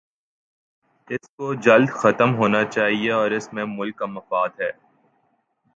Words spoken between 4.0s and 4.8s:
مفاد ہے۔